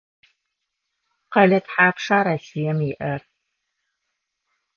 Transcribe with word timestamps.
Къэлэ 1.31 1.59
тхьапша 1.65 2.19
Россием 2.27 2.79
иӏэр? 2.89 3.21